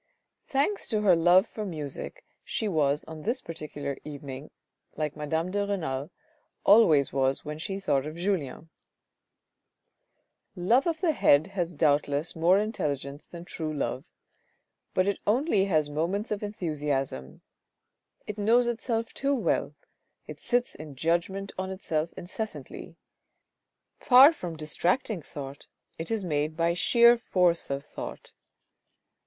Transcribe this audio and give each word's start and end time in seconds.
Thanks 0.47 0.89
to 0.89 1.01
her 1.01 1.15
love 1.15 1.45
for 1.45 1.63
music 1.63 2.25
she 2.43 2.67
was 2.67 3.05
on 3.05 3.21
this 3.21 3.39
particular 3.39 3.95
evening 4.03 4.49
like 4.95 5.15
madame 5.15 5.51
de 5.51 5.63
Renal 5.63 6.09
always 6.65 7.13
was, 7.13 7.45
when 7.45 7.59
she 7.59 7.79
thought 7.79 8.07
of 8.07 8.15
Julien. 8.15 8.71
Love 10.55 10.87
of 10.87 11.01
the 11.01 11.11
head 11.11 11.45
has 11.53 11.75
doubtless 11.75 12.35
more 12.35 12.57
intelligence 12.57 13.27
than 13.27 13.45
true 13.45 13.71
love, 13.71 14.03
but 14.95 15.07
it 15.07 15.19
only 15.27 15.65
has 15.65 15.87
moments 15.87 16.31
of 16.31 16.41
enthusiasm. 16.41 17.43
It 18.25 18.39
knows 18.39 18.65
itself 18.65 19.13
too 19.13 19.35
well, 19.35 19.75
it 20.25 20.39
sits 20.39 20.73
in 20.73 20.95
judgment 20.95 21.51
on 21.59 21.69
itself 21.69 22.11
incessantly; 22.17 22.95
far 23.99 24.33
from 24.33 24.55
distracting 24.55 25.21
thought 25.21 25.67
it 25.99 26.09
is 26.09 26.25
made 26.25 26.57
by 26.57 26.73
sheer 26.73 27.19
force 27.19 27.69
of 27.69 27.85
thought. 27.85 28.33